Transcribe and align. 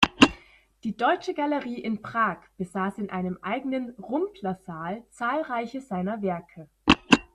Die 0.83 0.97
"Deutsche 0.97 1.35
Gallerie 1.35 1.79
in 1.79 2.01
Prag" 2.01 2.39
besaß 2.57 2.97
in 2.97 3.11
einem 3.11 3.37
eigenen 3.43 3.91
"Rumpler-Saal" 3.99 5.03
zahlreiche 5.11 5.79
seiner 5.79 6.23
Werke. 6.23 6.67